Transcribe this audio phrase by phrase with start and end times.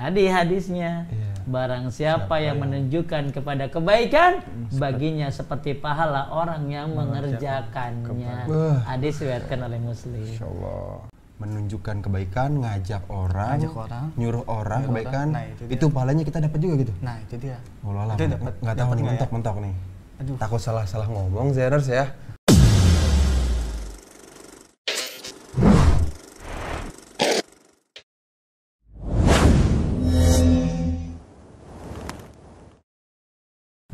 [0.00, 1.28] Tadi hadisnya, Iya.
[1.44, 4.40] barang siapa, yang menunjukkan kepada kebaikan,
[4.72, 8.48] baginya seperti pahala orang yang mengerjakannya.
[8.80, 10.24] Hadis diriwayatkan oleh Muslim.
[10.24, 11.04] Insya Allah
[11.36, 15.28] menunjukkan kebaikan, ngajak orang, Ngajak orang, nyuruh orang nyuruh kebaikan, orang.
[15.32, 15.92] Nah, itu itu, dia.
[15.92, 16.92] pahalanya kita dapat juga gitu.
[17.00, 17.56] Nah itu dia.
[17.80, 19.20] Oh lah, Itu nggak dapat- nggak tahu dapat nih nggak ya?
[19.20, 19.74] mentok-mentok nih.
[20.20, 20.36] Aduh.
[20.36, 22.12] Takut salah-salah ngomong, Zerers ya.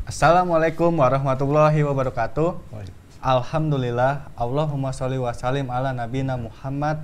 [0.07, 2.55] Assalamualaikum warahmatullahi wabarakatuh.
[3.19, 7.03] Alhamdulillah, Allahumma sholli wa salim ala nabina Muhammad.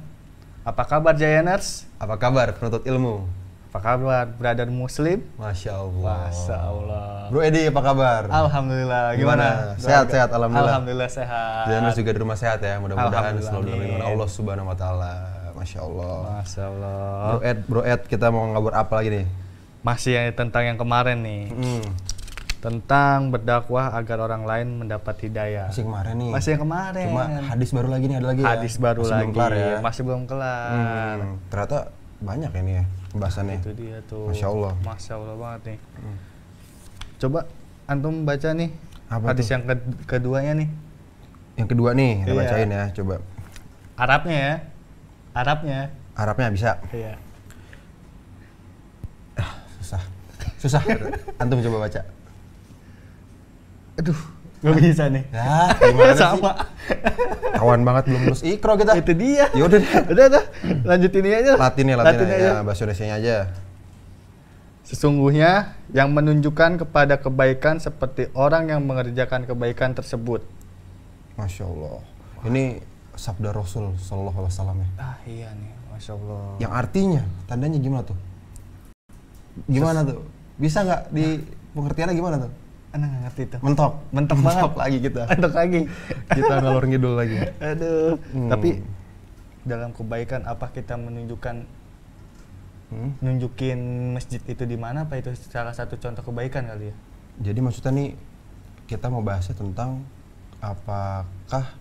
[0.63, 1.83] Apa kabar Jayaners?
[1.99, 3.27] Apa kabar penuntut ilmu?
[3.75, 5.19] Apa kabar brother muslim?
[5.35, 6.31] Masya Allah.
[6.31, 7.07] Masya Allah.
[7.27, 8.31] Bro Edi apa kabar?
[8.31, 9.19] Alhamdulillah.
[9.19, 9.75] Gimana?
[9.75, 9.83] Gimana?
[9.83, 10.71] Sehat, sehat, alhamdulillah.
[10.71, 11.63] Alhamdulillah sehat.
[11.67, 12.79] Zerers juga di rumah sehat ya.
[12.79, 13.83] Mudah-mudahan selalu dalam amin.
[13.83, 15.13] lindungan Allah Subhanahu Wa Taala.
[15.59, 16.15] Masya Allah.
[16.39, 17.03] Masya Allah.
[17.27, 19.25] Bro Ed, Bro Ed, kita mau ngabur apa lagi nih?
[19.83, 21.51] Masih yang tentang yang kemarin nih.
[21.51, 21.83] Hmm,
[22.63, 25.67] Tentang berdakwah agar orang lain mendapat hidayah.
[25.67, 26.31] masih kemarin nih.
[26.31, 27.05] Masih yang kemarin.
[27.11, 28.47] Cuma hadis baru lagi nih ada lagi ya.
[28.55, 29.19] Hadis baru Masih lagi.
[29.21, 29.75] belum kelar ya.
[29.83, 30.69] Masih belum kelar.
[31.19, 31.77] Hmm, ternyata
[32.23, 33.57] banyak ini ya pembahasannya.
[33.59, 34.31] Itu dia tuh.
[34.31, 34.71] Masya Allah.
[34.71, 34.85] Hmm.
[34.87, 35.77] Masya Allah banget nih.
[37.19, 37.39] Coba
[37.83, 38.69] antum baca nih
[39.07, 39.51] Apa hadis tuh?
[39.51, 40.69] yang ke- keduanya nih.
[41.53, 42.39] Yang kedua nih, kita Iya.
[42.39, 43.15] bacain ya, coba.
[43.93, 44.55] Arabnya ya.
[45.33, 45.79] Arabnya.
[46.15, 46.71] Arabnya bisa.
[46.89, 47.13] Iya.
[49.77, 50.01] Susah.
[50.57, 50.81] Susah.
[51.43, 52.01] Antum coba baca.
[54.01, 54.19] Aduh,
[54.65, 55.23] nggak bisa nih.
[55.29, 56.51] Ya, gimana Sama.
[56.53, 56.53] sih?
[57.53, 58.97] Kawan banget belum lulus ikro kita.
[58.97, 59.47] Itu dia.
[59.53, 59.93] Ya udah deh.
[60.09, 60.43] Udah, udah.
[60.81, 61.53] Lanjutin ini aja.
[61.55, 62.53] Latin ya, Latin, ya.
[62.65, 63.37] Bahasa Indonesia aja.
[64.83, 70.43] Sesungguhnya yang menunjukkan kepada kebaikan seperti orang yang mengerjakan kebaikan tersebut.
[71.39, 72.03] Masya Allah.
[72.43, 72.83] Ini
[73.15, 74.89] sabda Rasul Sallallahu Alaihi Wasallam ya.
[74.99, 76.43] Ah iya nih, masya Allah.
[76.59, 78.17] Yang artinya, tandanya gimana tuh?
[79.69, 80.19] Gimana tuh?
[80.59, 81.39] Bisa nggak di
[81.77, 82.51] pengertiannya gimana tuh?
[82.93, 83.59] Anak nggak ngerti tuh.
[83.59, 83.91] Mentok.
[84.09, 84.71] Mentok banget.
[84.77, 85.21] lagi kita.
[85.33, 85.81] Mentok lagi.
[86.29, 87.37] kita ngalor ngidul lagi.
[87.59, 88.13] Aduh.
[88.31, 88.49] Hmm.
[88.49, 88.69] Tapi
[89.63, 91.81] dalam kebaikan apa kita menunjukkan
[92.93, 93.09] Hmm?
[93.25, 93.79] nunjukin
[94.13, 96.95] masjid itu di mana apa itu salah satu contoh kebaikan kali ya?
[97.41, 98.09] Jadi maksudnya nih
[98.85, 100.05] kita mau bahasnya tentang
[100.61, 101.73] apakah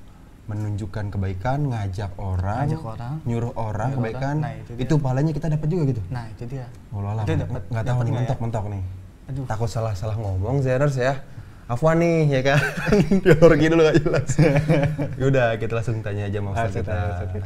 [0.43, 4.41] menunjukkan kebaikan, ngajak orang, Ngajak orang, nyuruh orang nyuruh kebaikan, orang.
[4.41, 4.83] Nah, itu dia.
[4.83, 6.03] itu pahalanya kita dapat juga gitu.
[6.09, 6.67] Nah itu dia.
[6.89, 8.17] Oh lah, Itu nggak tahu nih ya?
[8.17, 8.83] mentok-mentok nih.
[9.33, 9.49] Aduh.
[9.49, 11.25] Takut salah-salah ngomong Zerers ya.
[11.65, 12.61] Afwan nih ya kan.
[13.25, 14.29] Dialor gitu gak jelas.
[15.25, 16.97] Yaudah kita langsung tanya aja sama Ustaz kita.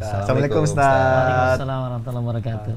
[0.03, 0.99] Assalamualaikum, Ustaz.
[0.99, 2.75] Waalaikumsalam warahmatullahi wabarakatuh.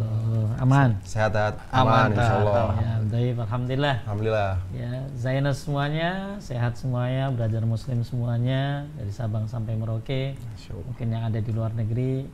[0.61, 0.89] Aman.
[1.01, 1.57] Sehat, sehat.
[1.73, 2.65] Aman, aman, insya Allah.
[2.77, 3.95] Ya, baik, alhamdulillah.
[4.05, 4.51] Alhamdulillah.
[4.77, 10.37] Ya, Zainal semuanya, sehat semuanya, belajar muslim semuanya dari Sabang sampai Merauke.
[10.69, 12.29] Mungkin yang ada di luar negeri,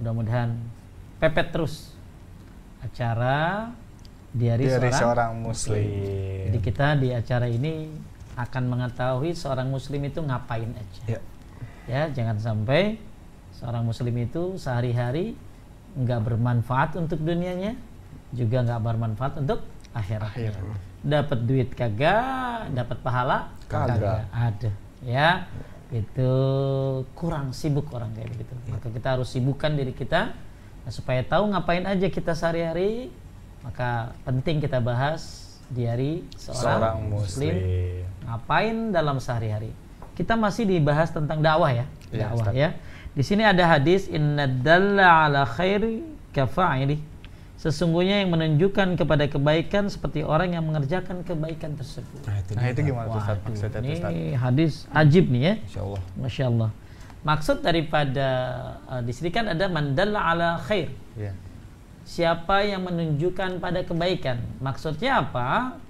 [0.00, 0.56] mudah-mudahan
[1.20, 1.92] pepet terus
[2.80, 3.68] acara
[4.34, 5.86] diari, Dari seorang, seorang muslim.
[6.50, 7.88] Jadi kita di acara ini
[8.34, 11.02] akan mengetahui seorang muslim itu ngapain aja.
[11.06, 11.20] Ya.
[11.86, 12.98] Ya, jangan sampai
[13.54, 15.38] seorang muslim itu sehari-hari
[15.94, 17.78] nggak bermanfaat untuk dunianya,
[18.34, 19.62] juga nggak bermanfaat untuk
[19.94, 20.34] akhirat.
[21.04, 24.28] Dapat duit kagak, dapat pahala Kagak.
[24.30, 24.70] Ada.
[25.04, 25.48] Ya,
[25.92, 26.32] itu
[27.16, 28.52] kurang sibuk orang kayak begitu.
[28.72, 30.32] Maka kita harus sibukkan diri kita
[30.88, 33.12] supaya tahu ngapain aja kita sehari-hari.
[33.64, 35.40] Maka penting kita bahas
[35.72, 37.54] diari seorang, Seorang muslim.
[38.28, 39.72] ngapain dalam sehari-hari.
[40.14, 42.68] Kita masih dibahas tentang dakwah ya, Iya, dakwah ya.
[43.16, 47.00] Di sini ada hadis inna dalla ala khairi kafa'ili.
[47.56, 52.20] Sesungguhnya yang menunjukkan kepada kebaikan seperti orang yang mengerjakan kebaikan tersebut.
[52.28, 53.38] Nah itu, Nah itu gimana tuh Ustaz?
[53.40, 54.10] Maksudnya tuh, Ustaz?
[54.12, 55.54] ini hadis ajib nih ya.
[55.64, 56.02] Insya Allah.
[56.20, 56.70] Masya Allah.
[57.24, 58.28] Maksud daripada
[58.84, 60.92] uh, di sini kan ada mandalla ala khair.
[61.16, 61.32] Iya.
[62.04, 64.36] Siapa yang menunjukkan pada kebaikan?
[64.60, 65.80] Maksudnya apa?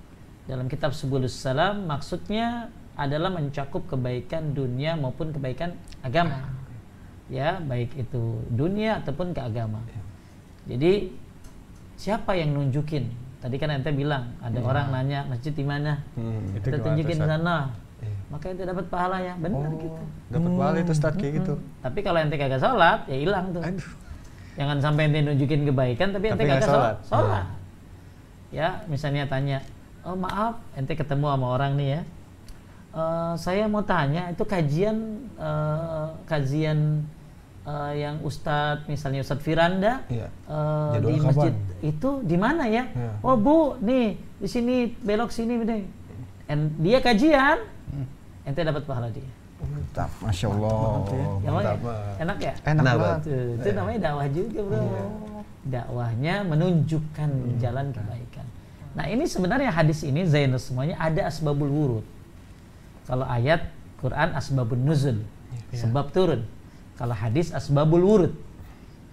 [0.46, 5.74] Dalam kitab Subulus Salam maksudnya adalah mencakup kebaikan dunia maupun kebaikan
[6.06, 6.46] agama.
[7.26, 9.82] Ya, baik itu dunia ataupun ke agama.
[10.70, 11.10] Jadi
[11.98, 13.10] siapa yang nunjukin?
[13.42, 16.00] Tadi kan ente bilang ada orang nanya masjid di mana?
[16.16, 16.56] Hmm.
[16.56, 17.28] Itu Kita tunjukin Ustaz?
[17.28, 17.58] sana.
[18.00, 18.16] Iya.
[18.30, 19.34] Maka ente dapat pahala ya.
[19.36, 20.02] Benar gitu.
[20.30, 21.54] Dapat pahala itu Ustaz kayak gitu.
[21.82, 23.60] Tapi kalau ente kagak sholat, ya hilang tuh.
[23.66, 24.03] Aduh.
[24.54, 26.94] Jangan sampai ente nunjukin kebaikan tapi, ente Tapi nggak kagak sholat.
[27.02, 27.22] sholat.
[27.26, 27.46] Sholat.
[28.48, 29.58] Ya, misalnya tanya,
[30.02, 32.00] oh maaf, ente ketemu sama orang nih ya.
[32.94, 34.96] "Eh, saya mau tanya, itu kajian
[35.34, 37.02] eh, kajian
[37.64, 40.30] eh, yang Ustadz, misalnya Ustadz Firanda Iya.
[40.46, 41.26] eh, Jadwal di kapan?
[41.26, 42.86] masjid itu di mana ya?
[42.86, 43.10] Iya.
[43.20, 45.82] Oh bu, nih di sini belok sini nih.
[46.46, 47.58] And dia kajian,
[48.44, 49.26] ente dapat pahala dia.
[49.62, 50.74] Mantap, masya Allah.
[51.40, 51.78] Ya, Mantap.
[51.78, 52.22] Bang, ya?
[52.22, 52.52] enak ya?
[52.66, 53.20] Enak banget.
[53.22, 54.82] Tuh, itu namanya dakwah juga bro.
[55.64, 57.30] dakwahnya menunjukkan
[57.62, 58.46] jalan kebaikan.
[58.94, 62.06] Nah ini sebenarnya hadis ini Zainus semuanya ada asbabul wurud.
[63.08, 65.18] Kalau ayat Quran asbabun nuzul,
[65.74, 66.46] sebab turun.
[66.94, 68.32] Kalau hadis asbabul wurud.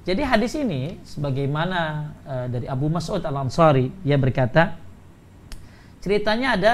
[0.02, 4.82] Jadi hadis ini sebagaimana uh, dari Abu Mas'ud Al Ansari dia berkata
[6.02, 6.74] ceritanya ada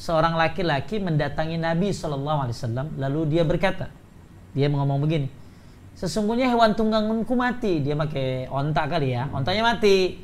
[0.00, 3.92] seorang laki-laki mendatangi Nabi Shallallahu Alaihi Wasallam lalu dia berkata
[4.56, 5.28] dia ngomong begini
[6.00, 7.84] sesungguhnya hewan tungganganku mati.
[7.84, 10.16] Dia pakai onta kali ya ontanya mati.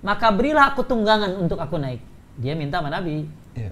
[0.00, 2.00] Maka berilah aku tunggangan untuk aku naik.
[2.40, 3.28] Dia minta sama Nabi.
[3.56, 3.70] Iya.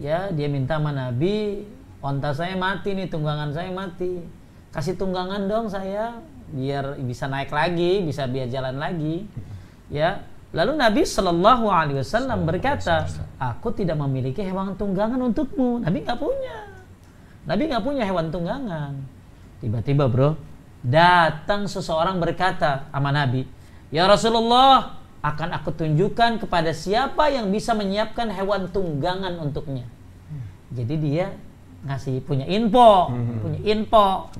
[0.00, 1.62] ya dia minta sama Nabi
[2.02, 4.22] onta saya mati nih tunggangan saya mati.
[4.70, 9.26] Kasih tunggangan dong saya biar bisa naik lagi bisa biar jalan lagi.
[9.90, 13.06] Ya lalu Nabi Shallallahu Alaihi Wasallam berkata
[13.38, 15.82] aku tidak memiliki hewan tunggangan untukmu.
[15.82, 16.56] Nabi nggak punya.
[17.46, 18.92] Nabi nggak punya hewan tunggangan.
[19.60, 20.34] Tiba-tiba bro
[20.80, 23.44] datang seseorang berkata sama Nabi
[23.92, 29.84] ya Rasulullah akan aku tunjukkan kepada siapa yang bisa menyiapkan hewan tunggangan untuknya.
[30.72, 31.26] Jadi dia
[31.84, 33.12] ngasih punya info
[33.44, 34.32] punya info.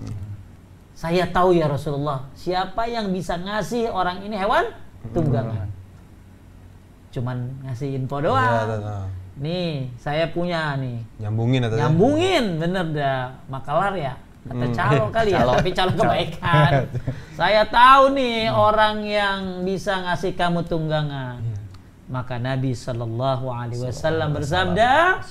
[0.97, 4.69] Saya tahu ya Rasulullah, siapa yang bisa ngasih orang ini hewan
[5.17, 5.70] tunggangan.
[7.11, 7.37] Cuman
[7.67, 8.67] ngasih info Iya, doang.
[8.67, 9.07] tahu, tahu.
[9.41, 10.99] Nih, saya punya nih.
[11.19, 13.23] Nyambungin atau Nyambungin, bener dah.
[13.47, 14.15] Makalar ya.
[14.41, 14.73] Kata Hmm.
[14.73, 16.73] calo kali ya, tapi calo kebaikan.
[17.41, 21.41] saya tahu nih orang yang bisa ngasih kamu tunggangan.
[22.07, 25.23] Maka Nabi Shallallahu Alaihi Wasallam bersabda,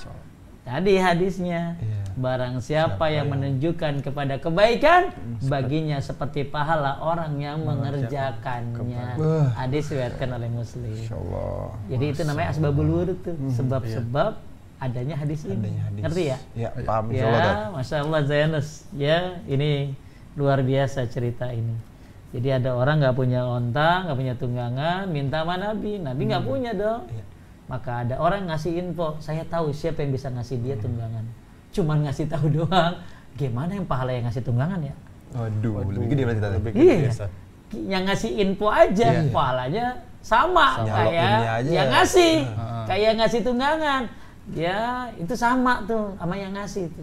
[0.62, 1.99] tadi hadisnya, Iya.
[2.16, 5.14] Barang siapa yang menunjukkan kepada kebaikan,
[5.46, 9.18] baginya seperti pahala orang yang mengerjakannya.
[9.54, 10.96] Hadis diriwayatkan oleh Muslim.
[11.86, 14.40] Jadi itu namanya asbabul wurud tuh, sebab-sebab
[14.80, 15.60] adanya hadis ini.
[15.60, 16.02] Adanya hadis.
[16.02, 16.38] Ngerti ya?
[16.56, 17.04] Ya, paham.
[17.12, 18.88] Ya, masya Allah Zainus.
[18.96, 19.92] Ya, ini
[20.38, 21.76] luar biasa cerita ini.
[22.30, 25.98] Jadi ada orang nggak punya onta, nggak punya tunggangan, minta sama Nabi.
[25.98, 27.10] Nabi nggak punya dong.
[27.10, 27.24] Iya.
[27.70, 31.22] Maka ada orang ngasih info, saya tahu siapa yang bisa ngasih dia tunggangan.
[31.70, 32.94] Cuman ngasih tahu doang.
[33.38, 34.94] Gimana yang pahala yang ngasih tunggangan ya?
[35.30, 36.54] Waduh, lebih gede berarti tadi.
[36.58, 36.82] Lebih Iya.
[36.82, 37.24] gede biasa.
[37.70, 39.30] Yang ngasih info aja, Iya.
[39.30, 39.86] pahalanya
[40.20, 40.90] sama, Sama.
[40.90, 41.30] kayak
[41.64, 42.82] yang ngasih, Heeh.
[42.84, 44.02] kayak ngasih tunggangan.
[44.50, 44.78] Ya,
[45.14, 47.02] itu sama tuh sama yang ngasih itu.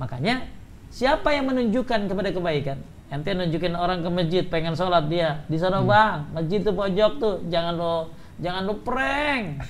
[0.00, 0.48] Makanya
[0.88, 2.78] siapa yang menunjukkan kepada kebaikan?
[3.10, 5.90] Ente nunjukin orang ke masjid pengen sholat dia di sana Hmm.
[5.90, 8.08] bang, masjid tuh pojok tuh, jangan lo
[8.40, 9.60] jangan lo prank.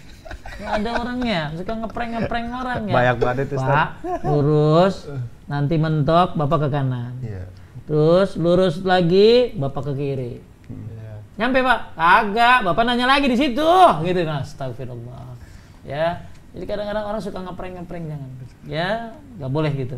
[0.61, 2.95] Ya, ada orangnya suka ngeprank ngeprank orang ya.
[2.95, 3.57] Banyak banget itu.
[3.57, 3.89] Pak,
[4.29, 5.09] lurus,
[5.49, 7.17] nanti mentok bapak ke kanan.
[7.25, 7.45] Iya.
[7.89, 10.33] Terus lurus lagi, bapak ke kiri.
[10.69, 11.13] Iya.
[11.41, 11.97] Nyampe pak?
[11.97, 13.73] Kagak, bapak nanya lagi di situ.
[14.05, 15.33] Gitu nah, astagfirullah.
[15.81, 18.31] Ya, jadi kadang-kadang orang suka ngeprank ngeprank jangan.
[18.69, 19.97] Ya, nggak boleh gitu.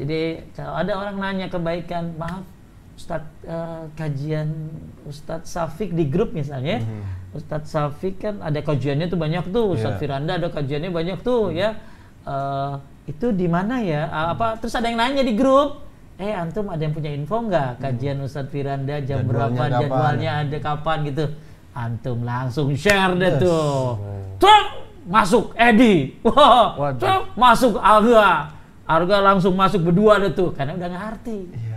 [0.00, 2.46] Jadi kalau ada orang nanya kebaikan, maaf,
[3.00, 4.48] Ustadz eh, kajian
[5.08, 6.84] Ustadz Safik di grup misalnya,
[7.32, 10.00] Ustadz Safik kan ada kajiannya tuh banyak tuh, Ustadz Iya.
[10.04, 11.80] Firanda ada kajiannya banyak tuh ya.
[12.20, 12.72] Eh,
[13.08, 14.04] itu di mana ya?
[14.06, 14.60] Ah, apa?
[14.60, 15.80] Terus ada yang nanya di grup,
[16.20, 19.80] eh antum ada yang punya info nggak kajian Ustadz Firanda jam Jadwalnya berapa kapan?
[19.80, 21.24] jadwalnya ada kapan gitu?
[21.72, 23.40] Antum langsung share deh Yes.
[23.40, 23.96] tuh.
[24.36, 24.64] Cuk,
[25.08, 26.20] masuk Edi.
[26.20, 27.00] Waduh.
[27.00, 28.52] cuk, masuk Arga.
[28.84, 31.38] Arga langsung masuk berdua deh tuh karena udah ngerti.
[31.48, 31.69] Iya.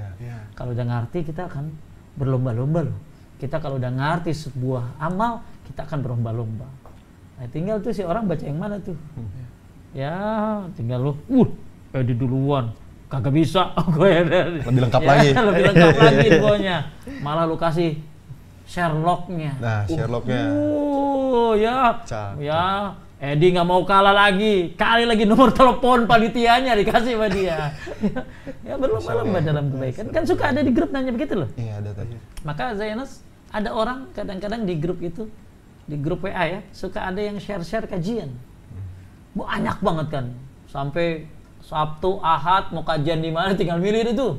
[0.54, 1.74] Kalau udah ngerti kita akan
[2.18, 2.98] berlomba-lomba loh.
[3.42, 6.68] Kita kalau udah ngerti sebuah amal, kita akan berlomba-lomba.
[7.42, 8.96] Nah, tinggal tuh si orang baca yang mana tuh.
[9.94, 10.16] Ya,
[10.78, 11.50] tinggal lu, uh,
[11.94, 12.74] Edi duluan.
[13.10, 13.74] Kagak bisa.
[13.98, 15.30] Gue ya, Lebih lengkap ya, lagi.
[15.50, 16.78] lebih lengkap lagi infonya.
[17.22, 17.98] Malah lu kasih
[18.66, 19.54] Sherlocknya.
[19.62, 20.44] Nah, Sherlocknya.
[20.50, 22.42] Uh, ya, Cakep.
[22.42, 22.94] ya.
[23.24, 24.76] Edi nggak mau kalah lagi.
[24.76, 27.72] Kali lagi nomor telepon panitianya dikasih sama dia.
[28.68, 30.12] ya berlomba-lomba dalam kebaikan.
[30.12, 31.48] Kan suka ada di grup nanya begitu loh.
[31.56, 32.20] Iya, ada tadi.
[32.44, 35.32] Maka Zainus ada orang kadang-kadang di grup itu
[35.86, 38.32] di grup WA ya suka ada yang share-share kajian
[39.38, 40.26] banyak banget kan
[40.72, 41.28] sampai
[41.64, 44.30] Sabtu Ahad mau kajian di mana tinggal milih itu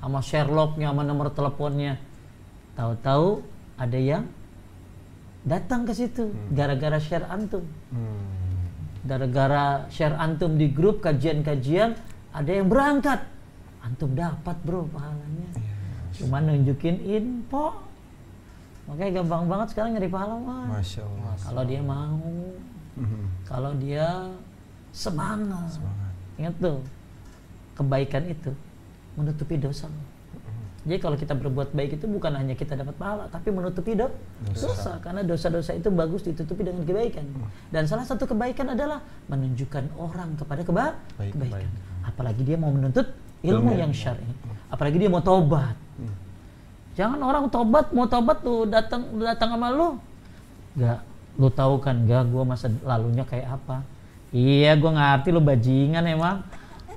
[0.00, 1.98] sama Sherlocknya sama nomor teleponnya
[2.74, 3.44] tahu-tahu
[3.76, 4.24] ada yang
[5.40, 7.64] datang ke situ gara-gara share antum.
[7.90, 8.20] Hmm.
[9.00, 11.96] gara-gara share antum di grup kajian-kajian
[12.30, 13.24] ada yang berangkat.
[13.80, 15.48] Antum dapat bro pahalanya.
[16.12, 17.80] Cuma nunjukin info.
[18.84, 20.60] Makanya gampang banget sekarang nyari pahala Allah.
[21.40, 22.20] kalau dia mau
[22.90, 23.22] Mhm.
[23.46, 24.06] kalau dia
[24.92, 26.12] semangat, Semangat.
[26.36, 26.78] ingat tuh
[27.72, 28.52] kebaikan itu
[29.14, 29.88] menutupi dosa
[30.80, 34.12] jadi kalau kita berbuat baik itu bukan hanya kita dapat pahala tapi menutupi do-
[34.48, 34.96] dosa.
[34.98, 37.24] karena dosa-dosa itu bagus ditutupi dengan kebaikan
[37.68, 42.08] dan salah satu kebaikan adalah menunjukkan orang kepada keba- Baik, kebaikan baik.
[42.08, 43.78] apalagi dia mau menuntut ilmu Ilmu.
[43.78, 44.24] yang syar'i
[44.68, 45.76] apalagi dia mau tobat
[46.90, 49.96] Jangan orang tobat mau tobat tuh datang datang sama lu.
[50.74, 51.00] Gak,
[51.38, 53.80] lu tahu kan gak gua masa lalunya kayak apa?
[54.30, 56.42] Iya, gua ngerti lu bajingan emang.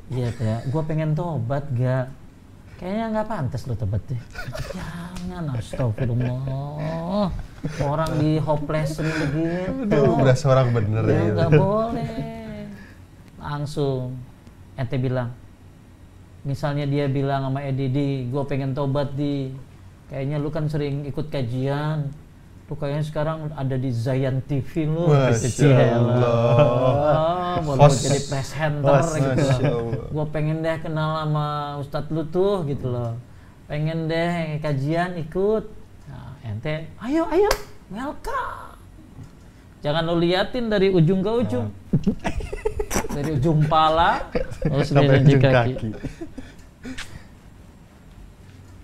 [0.09, 0.57] Iya, ya.
[0.67, 2.09] gua pengen tobat gak.
[2.83, 4.19] Kayaknya nggak pantas lu tobat deh.
[4.75, 7.31] Jangan, astagfirullah.
[7.79, 9.87] Orang di hopelessin begitu.
[9.87, 11.31] Aduh, berasa orang bener Ya ya.
[11.31, 12.67] nggak boleh.
[13.39, 14.19] Langsung
[14.75, 15.31] ente bilang,
[16.43, 19.55] misalnya dia bilang sama Edidi, gue pengen tobat di,
[20.11, 22.11] kayaknya lu kan sering ikut kajian,
[22.67, 25.07] lu kayaknya sekarang ada di Zayan TV lu.
[25.07, 27.42] Masya Allah.
[27.61, 28.01] Mau Host.
[28.01, 29.53] jadi presenter Host, gitu loh.
[29.53, 30.05] Allah.
[30.09, 31.45] Gue pengen deh kenal sama
[31.77, 33.13] Ustadz lu tuh gitu loh.
[33.69, 35.65] Pengen deh kajian ikut.
[36.09, 37.51] Nah, ente, ayo ayo,
[37.93, 38.73] welcome.
[39.83, 41.67] Jangan lu liatin dari ujung ke ujung.
[43.15, 45.53] dari ujung pala terus Sampai dari ujung kaki.
[45.53, 45.89] kaki.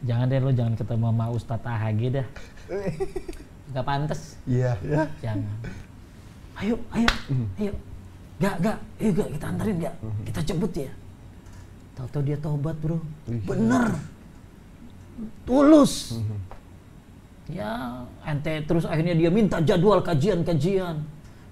[0.06, 2.28] Jangan deh lu jangan ketemu sama Ustadz AHG dah.
[3.74, 4.22] Gak pantas.
[4.50, 4.74] Iya.
[5.22, 5.46] Jangan.
[6.60, 7.10] Ayo, ayo,
[7.62, 7.74] ayo.
[8.40, 9.96] Gak, gak, ayo gak, kita anterin gak?
[10.24, 10.92] Kita jemput ya.
[12.00, 13.04] Tahu-tahu dia tobat bro.
[13.28, 14.00] Bener.
[15.44, 16.16] Tulus.
[17.52, 21.04] Ya, ente terus akhirnya dia minta jadwal kajian-kajian.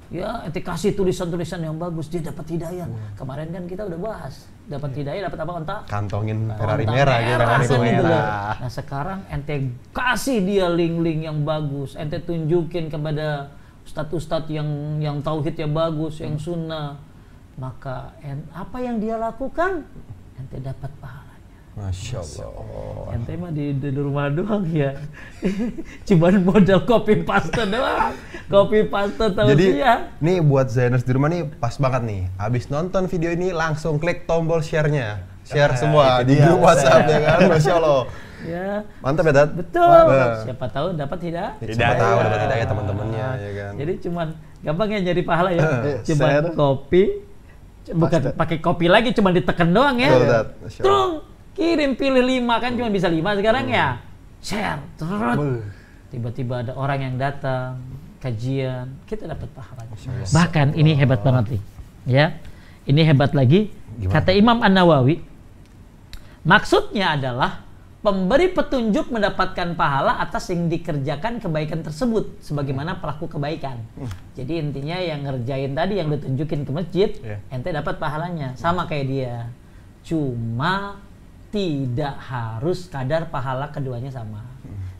[0.08, 2.88] Ya, ente kasih tulisan-tulisan yang bagus, dia dapat hidayah.
[3.20, 5.82] Kemarin kan kita udah bahas, dapat hidayah, dapat apa ontak?
[5.92, 7.28] Kantongin Ferrari merah gitu.
[7.28, 8.56] merah, gitu merah.
[8.64, 13.52] Nah sekarang ente kasih dia link-link yang bagus, ente tunjukin kepada
[13.88, 14.68] ustadz-ustadz yang
[15.00, 17.00] yang tauhidnya bagus, yang sunnah,
[17.56, 19.88] maka en- apa yang dia lakukan,
[20.36, 21.26] ente dapat pahalanya.
[21.78, 23.16] Masya Allah.
[23.16, 24.92] Ente mah di, di rumah doang ya,
[26.10, 28.12] cuman modal copy paste doang,
[28.52, 30.12] copy paste tahu Jadi ya.
[30.20, 32.22] nih buat Zainers di rumah nih pas banget nih.
[32.36, 35.24] Abis nonton video ini langsung klik tombol share-nya.
[35.48, 37.40] Share Nah, semua itu di dia, grup WhatsApp ya kan.
[37.56, 38.02] Masya Allah.
[38.46, 39.50] Ya, Mantap ya, Dad?
[39.58, 39.82] betul.
[40.14, 40.46] Nah.
[40.46, 41.58] Siapa tahu dapat tidak?
[41.58, 41.98] Siapa Hidayah.
[41.98, 43.72] tahu dapat hidayah teman-temannya ya kan.
[43.82, 44.28] Jadi cuman
[44.62, 45.62] gampang ya nyari pahala ya.
[45.66, 46.54] Eh, cuman share.
[46.54, 47.04] kopi
[47.88, 50.12] bukan pakai kopi lagi cuman ditekan doang ya.
[50.70, 51.26] Trung
[51.58, 53.98] kirim pilih lima kan cuma bisa lima sekarang ya.
[54.46, 54.86] Share.
[55.02, 55.66] Terus
[56.14, 57.82] tiba-tiba ada orang yang datang
[58.22, 59.94] kajian, kita dapat pahalanya.
[60.30, 61.62] Bahkan ini hebat banget nih.
[62.06, 62.26] Ya.
[62.88, 63.70] Ini hebat lagi.
[64.00, 64.14] Gimana?
[64.14, 65.20] Kata Imam An-Nawawi,
[66.48, 67.67] maksudnya adalah
[67.98, 73.82] pemberi petunjuk mendapatkan pahala atas yang dikerjakan kebaikan tersebut sebagaimana pelaku kebaikan.
[74.38, 77.38] Jadi intinya yang ngerjain tadi yang ditunjukin ke masjid, Iya.
[77.50, 79.36] ente dapat pahalanya sama kayak dia.
[80.06, 81.02] Cuma
[81.50, 84.46] tidak harus kadar pahala keduanya sama.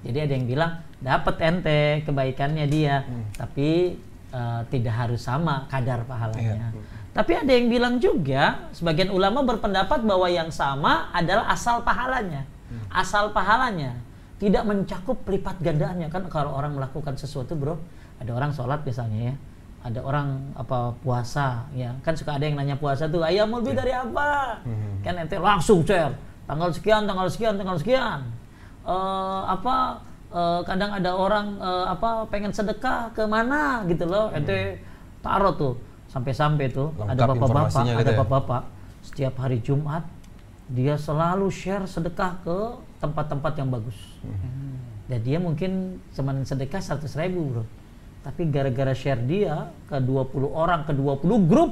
[0.02, 3.06] Jadi ada yang bilang dapat ente kebaikannya dia,
[3.38, 6.74] tapi eh, tidak harus sama kadar pahalanya.
[7.14, 12.46] Tapi ada yang bilang juga, sebagian ulama berpendapat bahwa yang sama adalah asal pahalanya.
[12.94, 13.98] Asal pahalanya
[14.38, 17.76] tidak mencakup lipat gandaannya kan kalau orang melakukan sesuatu, Bro.
[18.22, 19.36] Ada orang sholat misalnya ya.
[19.86, 21.94] Ada orang apa puasa ya.
[22.02, 24.62] Kan suka ada yang nanya puasa tuh, "Ayam lebih dari apa?"
[25.06, 26.14] Kan ente langsung share.
[26.46, 28.20] Tanggal sekian, tanggal sekian, tanggal sekian.
[28.88, 30.00] Eh, apa
[30.32, 34.30] eh, kadang ada orang eh, apa pengen sedekah ke mana gitu loh.
[34.34, 34.82] Ente
[35.22, 35.74] taruh tuh
[36.08, 38.18] sampai-sampai tuh ada Lengkap bapak-bapak, ada gitu ya.
[38.18, 38.64] bapak-bapak
[39.04, 40.04] setiap hari Jumat
[40.68, 42.60] dia selalu share sedekah ke
[43.00, 43.96] tempat-tempat yang bagus.
[45.08, 47.64] Dan dia mungkin cuman sedekah 100 ribu bro.
[48.28, 51.72] Tapi gara-gara share dia ke 20 orang, ke 20 grup,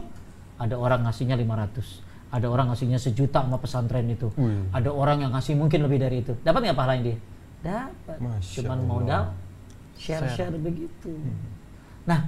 [0.55, 2.31] ada orang ngasihnya 500.
[2.31, 4.31] Ada orang ngasihnya sejuta sama pesantren itu.
[4.39, 4.71] Wih.
[4.71, 6.31] Ada orang yang ngasih mungkin lebih dari itu.
[6.43, 7.17] Dapat nggak pahalanya dia?
[7.59, 8.17] Dapat.
[8.23, 8.87] Masya Cuman Allah.
[8.87, 9.23] modal
[9.99, 11.11] share-share begitu.
[12.07, 12.27] Nah,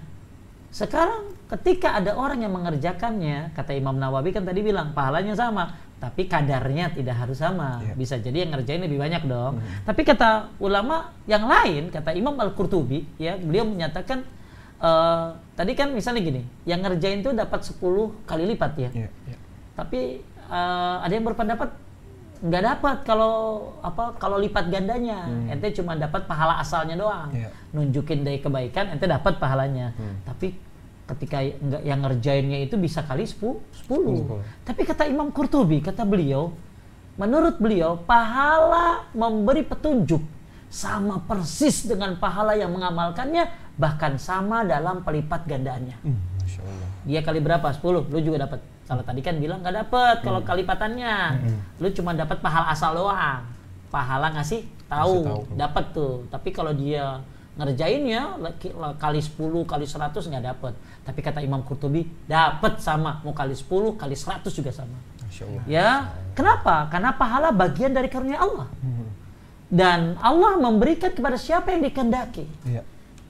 [0.71, 6.29] sekarang ketika ada orang yang mengerjakannya, kata Imam Nawawi kan tadi bilang pahalanya sama, tapi
[6.29, 7.81] kadarnya tidak harus sama.
[7.81, 7.93] Iya.
[7.97, 9.57] Bisa jadi yang ngerjain lebih banyak dong.
[9.81, 14.21] Tapi kata ulama yang lain, kata Imam Al-Qurtubi, ya, beliau menyatakan
[14.77, 15.27] eh,
[15.57, 17.81] tadi kan misalnya gini, yang ngerjain itu dapat 10
[18.29, 18.89] kali lipat ya.
[18.93, 19.37] Iya, iya.
[19.73, 21.69] Tapi eh, ada yang berpendapat
[22.37, 23.33] nggak dapat kalau
[23.81, 27.49] apa kalau lipat gandanya ente cuma dapat pahala asalnya doang Iya.
[27.73, 29.89] nunjukin dari kebaikan ente dapat pahalanya
[30.21, 30.53] tapi
[31.07, 31.39] ketika
[31.87, 36.51] yang ngerjainnya itu bisa kali 10 10 tapi kata Imam Qurtubi kata beliau
[37.17, 40.21] menurut beliau pahala memberi petunjuk
[40.67, 43.47] sama persis dengan pahala yang mengamalkannya
[43.79, 45.97] bahkan sama dalam pelipat gandaannya.
[46.03, 46.89] Hmm, Masya Allah.
[47.07, 47.67] dia kali berapa?
[47.71, 48.59] 10 lu juga dapat.
[48.87, 51.15] Kalau tadi kan bilang nggak dapat kalau kalipatannya
[51.79, 53.43] lu cuma dapat pahala asal doang.
[53.87, 55.41] Pahala ngasih tahu, tahu.
[55.55, 56.15] dapat tuh.
[56.27, 57.23] Tapi kalau dia
[57.57, 58.37] ngerjainnya
[59.01, 60.73] kali 10 kali 100 nggak dapat
[61.07, 64.99] tapi kata Imam Qurtubi dapat sama mau kali 10 kali 100 juga sama
[65.63, 65.89] ya
[66.35, 68.67] kenapa karena pahala bagian dari karunia Allah
[69.67, 72.47] dan Allah memberikan kepada siapa yang dikehendaki.
[72.63, 72.83] Iya.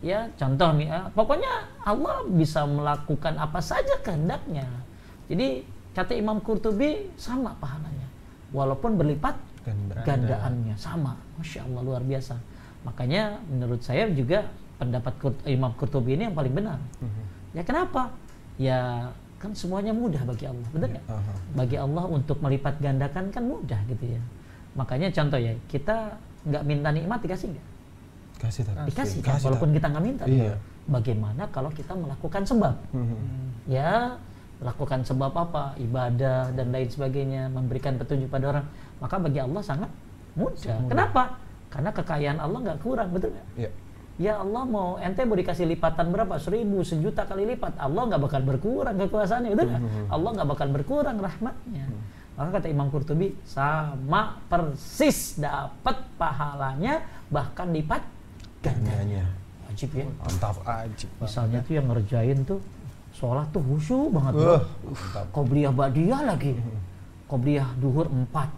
[0.05, 1.49] Ya, contoh nih, ya, pokoknya
[1.81, 4.69] Allah bisa melakukan apa saja kehendaknya.
[5.25, 5.65] Jadi
[5.97, 8.05] kata Imam Qurtubi sama pahalanya,
[8.53, 9.33] walaupun berlipat
[9.65, 10.05] Ganda.
[10.05, 11.17] gandaannya sama.
[11.41, 12.37] Masya Allah luar biasa.
[12.85, 14.45] Makanya menurut saya juga
[14.77, 16.77] pendapat Qurt- Imam Qurtubi ini yang paling benar.
[17.55, 18.11] Ya kenapa?
[18.57, 21.05] Ya kan semuanya mudah bagi Allah, betul nggak?
[21.53, 24.21] Bagi Allah untuk melipat gandakan kan mudah gitu ya.
[24.73, 27.65] Makanya contoh ya, kita nggak minta nikmat dikasih nggak?
[28.37, 28.73] Kasih tak?
[28.89, 29.75] Dikasih kan, Kasih, walaupun tak?
[29.81, 30.23] kita nggak minta.
[30.25, 30.53] Iya.
[30.87, 32.73] Bagaimana kalau kita melakukan sebab?
[32.93, 33.19] Mhm.
[33.69, 34.17] Ya,
[34.61, 35.73] lakukan sebab apa?
[35.77, 38.65] Ibadah dan lain sebagainya, memberikan petunjuk pada orang.
[39.01, 39.89] Maka bagi Allah sangat
[40.37, 40.77] mudah.
[40.89, 41.37] Kenapa?
[41.69, 43.47] Karena kekayaan Allah nggak kurang, betul nggak?
[43.57, 43.69] Iya.
[44.17, 46.41] Ya Allah mau ente mau dikasih lipatan berapa?
[46.41, 47.77] Seribu, sejuta kali lipat.
[47.77, 49.81] Allah nggak bakal berkurang kekuasaannya, betul nggak?
[50.09, 51.85] Allah nggak bakal berkurang rahmatnya.
[52.33, 58.01] Maka kata Imam Qurtubi, sama persis dapat pahalanya, bahkan lipat
[58.65, 59.25] gandanya.
[59.69, 60.05] Wajib ya.
[60.09, 60.65] Mantap.
[60.65, 61.09] Ajib.
[61.21, 62.59] Misalnya tuh yang ngerjain tuh
[63.13, 65.25] sholat tuh khusyuk banget mantap.
[65.29, 66.57] Qobliyah ba'diyah lagi.
[67.29, 68.49] Qobliyah duhur empat.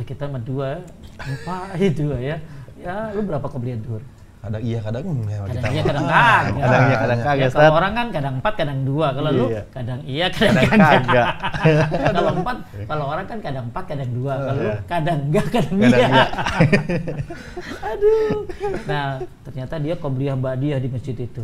[0.00, 0.80] Lah kita mah dua,
[1.20, 2.40] empat itu ya.
[2.80, 4.00] Ya, lu berapa qobliyah duhur?
[4.44, 5.68] Kadang iya, kadang enggak Kadang kita.
[5.72, 6.44] iya, kadang kagak.
[6.64, 7.72] Kadang iya, kadang Ya, kagak, kalau Ustaz.
[7.74, 9.06] orang kan kadang empat, kadang dua.
[9.10, 9.62] Kalau lu Iya.
[9.72, 11.26] kadang iya, kadang, Kadang kagak.
[12.16, 14.32] kalau empat, kalau orang kan kadang empat, kadang dua.
[14.38, 14.76] Kalau lu iya.
[14.84, 16.08] kadang enggak, kadang, Kadang iya.
[16.08, 16.24] iya.
[17.90, 18.36] Aduh.
[18.84, 19.06] Nah,
[19.42, 21.42] ternyata dia qobliyah ba'diyah di masjid itu.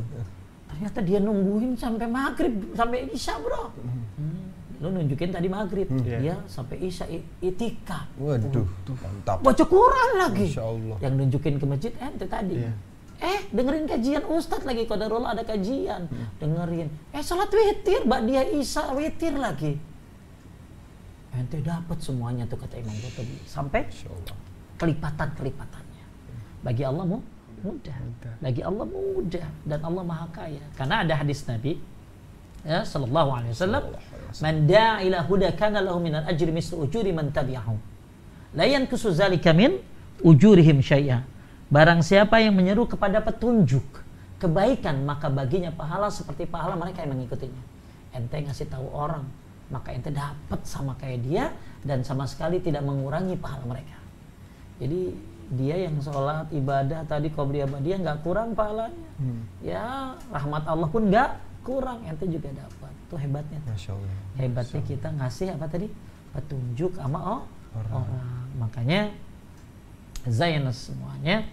[0.68, 3.72] Ternyata dia nungguin sampai maghrib, sampai isya bro.
[3.74, 4.48] Hmm.
[4.76, 6.18] Lu nunjukin tadi maghrib, Iya.
[6.18, 8.08] dia sampai isya i- itikaf.
[8.16, 8.64] Waduh,
[8.94, 9.36] mantap.
[9.38, 10.48] Baca Quran lagi.
[10.48, 10.96] Masya Allah.
[10.98, 12.56] Yang nunjukin ke masjid ente tadi.
[12.58, 12.72] Iya.
[13.20, 14.88] Eh, dengerin kajian Ustadz lagi.
[14.88, 16.08] Qadarullah ada kajian.
[16.40, 16.88] Dengerin.
[17.12, 18.08] Eh, sholat witir.
[18.08, 19.76] Mbak dia Isa witir lagi.
[21.36, 23.38] Ente dapat semuanya tuh kata Imam Qurtubi.
[23.44, 23.86] Sampai
[24.80, 26.04] kelipatan-kelipatannya.
[26.64, 27.18] Bagi Allah mu
[27.60, 27.96] mudah.
[28.40, 30.64] Bagi Allah mudah dan Allah Maha Kaya.
[30.74, 31.76] Karena ada hadis Nabi
[32.64, 33.84] ya sallallahu alaihi wasallam,
[34.44, 37.76] "Man da'a ila huda kana lahu minal ajri mislu ujuri man tabi'ahu."
[38.56, 39.78] La yankusu zalika min
[40.24, 41.24] ujurihim syai'a.
[41.70, 43.86] Barang siapa yang menyeru kepada petunjuk
[44.42, 47.62] kebaikan, maka baginya pahala seperti pahala mereka yang mengikutinya.
[48.10, 49.22] Ente ngasih tahu orang,
[49.70, 51.54] maka ente dapat sama kayak dia
[51.86, 53.94] dan sama sekali tidak mengurangi pahala mereka.
[54.82, 55.14] Jadi
[55.54, 59.06] dia yang sholat ibadah tadi qobliyah dia nggak kurang pahalanya.
[59.62, 62.92] Ya rahmat Allah pun nggak kurang, ente juga dapat.
[63.06, 63.62] Itu hebatnya.
[63.70, 64.18] Masya Allah.
[64.42, 65.86] Hebatnya kita ngasih apa tadi?
[66.34, 67.42] Petunjuk sama oh,
[67.78, 68.10] orang.
[68.58, 69.14] Makanya
[70.26, 71.46] Zainus semuanya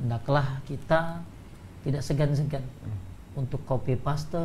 [0.00, 1.20] hendaklah kita
[1.84, 2.64] tidak segan-segan
[3.36, 4.40] untuk copy paste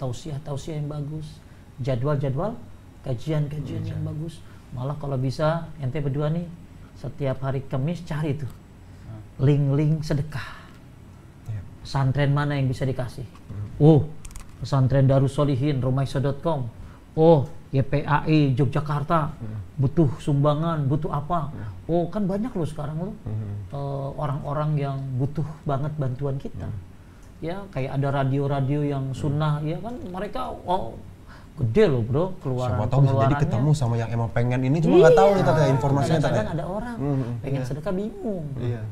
[0.00, 1.40] tausiah-tausiah yang bagus,
[1.80, 2.56] jadwal-jadwal
[3.06, 4.40] kajian-kajian yang bagus.
[4.74, 6.44] Malah kalau bisa ente berdua nih
[6.98, 8.50] setiap hari Kamis cari tuh
[9.38, 10.44] link-link sedekah.
[11.48, 11.62] Iya.
[11.86, 13.24] Pesantren mana yang bisa dikasih?
[13.78, 14.10] Oh,
[14.58, 16.66] pesantren Darussolihin, Romaisa.com.
[17.16, 19.32] Oh, YPAI Yogyakarta
[19.78, 21.52] butuh sumbangan, butuh apa?
[21.88, 23.14] Oh, kan banyak loh sekarang loh
[23.72, 26.68] eh, orang-orang yang butuh banget bantuan kita.
[27.38, 30.98] Ya, kayak ada radio-radio yang sunnah, ya kan mereka oh
[31.58, 34.94] gede loh bro keluaran Siapa tahu bisa jadi ketemu sama yang emang pengen ini cuma
[35.02, 36.96] nggak tahu nih tata Iya, informasinya kadang-kadang ada orang
[37.42, 38.46] pengen sedekah bingung.
[38.62, 38.82] Iya.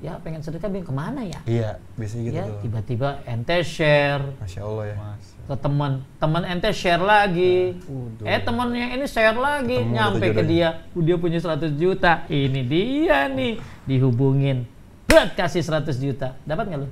[0.00, 1.40] Ya pengen sedekah bingung ke mana ya?
[1.44, 4.96] Iya, biasanya gitu ya tiba-tiba ente share Masya Allah ya.
[4.96, 5.26] Mas.
[5.48, 6.04] Ke teman.
[6.20, 7.72] Teman ente share lagi.
[8.20, 9.80] Eh teman yang ini share lagi.
[9.80, 10.84] Ketemu nyampe ke dia.
[10.92, 12.28] "Uh, dia punya 100 juta.
[12.28, 13.56] Ini dia nih.
[13.88, 14.68] Dihubungin.
[15.08, 16.36] Buat kasih 100 juta.
[16.44, 16.88] Dapat nggak lu?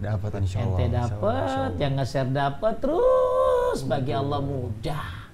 [0.00, 0.78] Dapat insya Allah.
[0.80, 3.78] ente dapat yang nge-share dapat terus.
[3.84, 5.28] Bagi Allah mudah.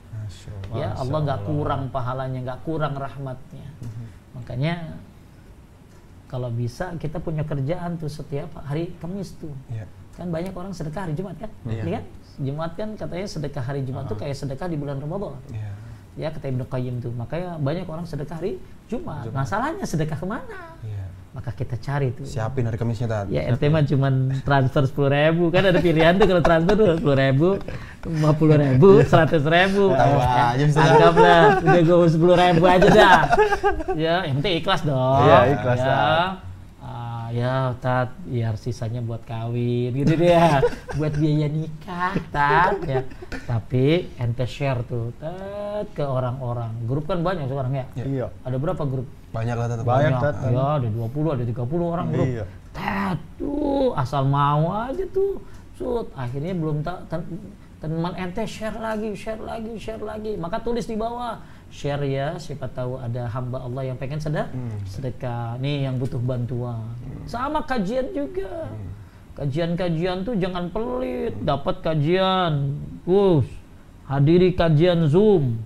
[0.75, 0.81] Allah.
[0.81, 3.69] ya Allah nggak kurang pahalanya nggak kurang rahmatnya.
[3.79, 4.05] Mhm.
[4.35, 4.75] makanya
[6.27, 9.53] kalau bisa kita punya kerjaan tuh setiap hari Kamis tuh.
[9.71, 9.87] Iya.
[10.15, 11.51] kan banyak orang sedekah hari Jumat kan?
[11.69, 11.83] Iya.
[11.85, 12.05] Iya kan
[12.37, 15.39] Jumat kan katanya sedekah hari Jumat tuh kayak sedekah di bulan Ramadan.
[15.49, 15.71] Iya.
[16.15, 17.11] ya kata Ibnu Qayyim tuh.
[17.13, 19.27] Makanya banyak orang sedekah hari Jumat.
[19.31, 20.75] Masalahnya sedekah ke mana?
[20.81, 21.03] Iya.
[21.31, 22.23] maka kita cari tuh.
[22.23, 23.27] Siapin hari Kamisnya tat.
[23.27, 25.51] ya ente mah cuman transfer sepuluh ribu.
[25.51, 27.49] Kan ada pilihan tuh kalau transfer tuh sepuluh ribu
[28.07, 29.91] lima puluh ribu seratus ribu.
[29.91, 30.87] Tahu Ya, aja, Ustaz.
[30.87, 33.21] anggaplah udah gue sepuluh ribu aja dah.
[33.99, 35.27] Ya yang penting ikhlas dong.
[35.27, 35.99] Iya, ikhlas, ya.
[37.35, 40.63] Ya tat biar sisanya buat kawin gitu dia
[40.97, 43.03] buat biaya nikah tat ya
[43.43, 48.27] tapi ente share tuh tat ke orang-orang grup kan banyak sekarang ya Iya.
[48.41, 49.83] ada berapa grup Banyak lah tat.
[49.83, 50.35] Banyak, Tat.
[50.47, 52.45] ya ada 20 ada 30 orang grup Iya.
[52.71, 55.43] Tet, tuh asal mau aja tuh
[55.75, 60.35] sud akhirnya belum ta- ten- teman ente share lagi, share lagi, share lagi.
[60.35, 61.37] Maka tulis di bawah
[61.75, 62.39] share ya.
[62.39, 64.47] Siapa tahu ada hamba Allah yang pengen sedekah,
[64.87, 65.59] sedekah.
[65.59, 66.87] Nih yang butuh bantuan.
[67.27, 68.71] Sama kajian juga.
[69.35, 71.35] Kajian-kajian tuh jangan pelit.
[71.43, 73.43] Dapat kajian, us
[74.07, 75.59] hadiri kajian Zoom.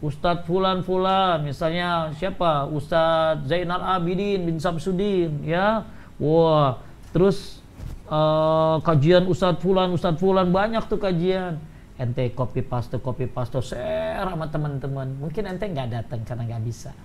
[0.00, 2.64] Ustadz Fulan Fulan, misalnya siapa?
[2.64, 5.84] Ustadz Zainal Abidin bin Samsudin, ya.
[6.16, 6.80] Wah,
[7.12, 7.60] terus
[8.08, 11.60] eh, kajian Ustadz Fulan, Ustadz Fulan banyak tuh kajian.
[12.00, 15.20] Ente copy paste, copy paste, share sama teman-teman.
[15.20, 16.96] Mungkin ente nggak datang karena nggak bisa.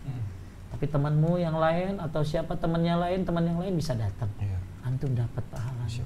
[0.71, 4.31] Tapi temanmu yang lain atau siapa temannya lain, teman yang lain bisa datang.
[4.39, 4.55] Iya.
[4.87, 5.83] Antum dapat pahala.
[5.83, 6.03] Masya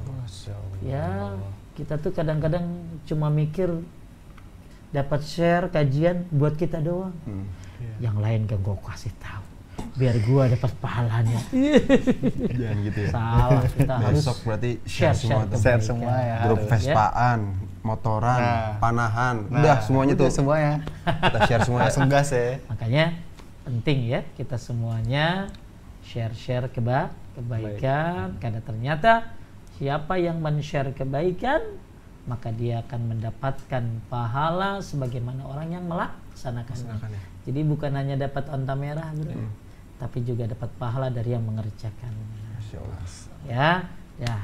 [0.58, 0.82] Allah.
[0.82, 1.38] Ya,
[1.78, 2.66] kita tuh kadang-kadang
[3.06, 3.70] cuma mikir
[4.90, 7.14] dapat share kajian buat kita doang.
[7.30, 7.46] Hmm.
[8.02, 9.46] Yang lain gak gue kasih tahu.
[9.96, 11.40] Biar gua dapat pahalanya.
[12.52, 13.10] Jangan gitu ya.
[13.16, 16.36] Salah, kita harus Besok berarti share, share, semua share semua ya.
[16.48, 16.72] Grup harus.
[16.72, 17.40] Vespaan,
[17.90, 18.78] motoran, Nah.
[18.78, 20.74] panahan, Nah, udah semuanya udah tuh semuanya.
[21.06, 21.80] kita share semua.
[21.80, 21.84] ya.
[21.90, 22.62] Langsung gas ya.
[22.70, 23.06] Makanya
[23.66, 25.50] penting ya kita semuanya
[26.02, 29.30] share-share keba kebaikan karena ternyata
[29.76, 31.62] siapa yang men-share kebaikan
[32.26, 36.94] maka dia akan mendapatkan pahala sebagaimana orang yang melaksanakannya.
[36.94, 37.22] Melaksanakan ya.
[37.46, 39.34] Jadi bukan hanya dapat onta merah, Bro.
[39.98, 42.38] Tapi juga dapat pahala dari yang mengerjakannya.
[42.70, 43.02] Allah.
[43.50, 43.70] Ya,
[44.22, 44.38] ya.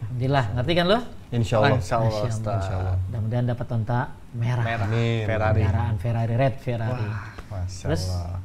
[0.00, 0.98] Alhamdulillah, ngerti kan lo?
[1.32, 1.80] Insya Allah.
[1.80, 2.60] Insya Allah, Masya Ustaz.
[2.60, 2.96] Insya Allah.
[3.08, 4.00] Mudah-mudahan dapat onta
[4.36, 4.64] merah.
[4.64, 4.86] Merah.
[4.86, 5.24] Amin.
[5.24, 5.60] Ferrari.
[5.64, 7.08] Kendaraan Ferrari red Ferrari.
[7.08, 8.38] Wah, Masya Terus Allah.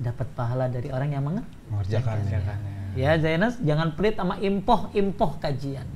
[0.00, 1.68] dapat pahala dari orang yang mengerjakan.
[1.68, 2.24] Mengerjakannya.
[2.24, 2.72] Kerjakannya.
[2.98, 5.86] Ya Zainas, jangan pelit sama impoh-impoh kajian.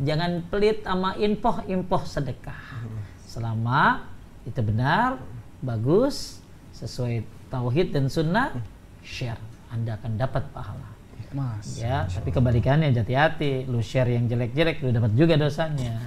[0.00, 2.62] Jangan pelit sama impoh-impoh sedekah.
[3.26, 4.06] Selama
[4.46, 5.20] itu benar,
[5.60, 6.40] bagus,
[6.72, 8.54] sesuai tauhid dan sunnah,
[9.02, 9.40] share.
[9.68, 10.88] Anda akan dapat pahala.
[11.36, 11.76] Mas.
[11.76, 13.68] Ya, tapi kebalikannya hati-hati.
[13.68, 16.00] Lu share yang jelek-jelek, lu dapat juga dosanya.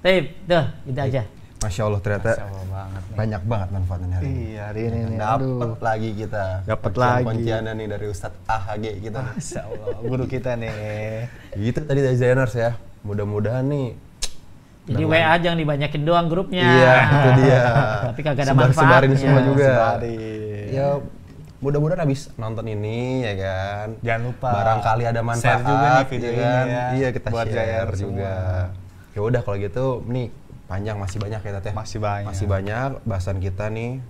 [0.00, 1.22] Taib, tuh, itu aja.
[1.60, 3.16] Masya Allah ternyata Masya Allah banget nih.
[3.20, 4.40] banyak banget manfaatnya hari ini.
[4.48, 5.18] Iya, hari ini nih.
[5.20, 5.76] Dapat Aduh.
[5.84, 6.44] lagi kita.
[6.64, 9.18] Dapet Kuncian-kunciannya nih dari Ustadz AHG kita.
[9.20, 10.72] Masya Allah, guru kita nih.
[11.52, 12.70] Gitu tadi dari Zainers ya.
[13.04, 13.88] Mudah-mudahan nih
[14.88, 16.64] Jadi WA jangan dibanyakin doang grupnya.
[16.64, 17.62] Iya, itu dia.
[18.08, 19.20] Tapi kagak ada Sebar-sebarin manfaatnya.
[19.20, 19.68] semua juga.
[19.68, 20.66] Sebarin.
[20.72, 20.86] Ya
[21.60, 23.86] mudah-mudahan habis nonton ini ya kan.
[24.00, 24.50] Jangan lupa.
[24.50, 26.66] Barangkali ada manfaat Share juga nih video ya ini kan?
[26.66, 28.32] ya, Iya kita buat share juga.
[29.12, 30.26] Ya udah kalau gitu nih
[30.64, 31.74] panjang masih banyak ya Teh.
[31.76, 32.28] Masih banyak.
[32.32, 34.00] Masih banyak bahasan kita nih.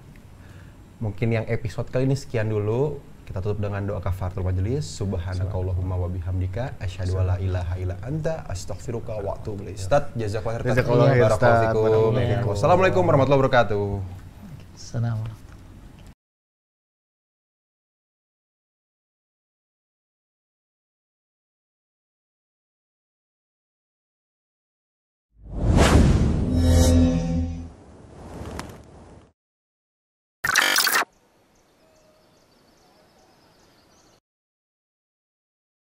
[1.02, 3.02] Mungkin yang episode kali ini sekian dulu.
[3.26, 4.82] Kita tutup dengan doa kafaratul majelis.
[4.98, 9.78] Subhanakallahumma wa bihamdika asyhadu an la ilaha illa anta astaghfiruka wa atubu ilaik.
[9.78, 10.74] Ustaz, jazakallahu khairan.
[10.74, 11.38] Jazakallahu khairan, Ustaz.
[11.38, 12.10] Barakallahu fikum.
[12.10, 12.42] Benar-benar.
[12.50, 13.86] Wassalamualaikum warahmatullahi wabarakatuh.
[14.74, 15.39] Assalamualaikum.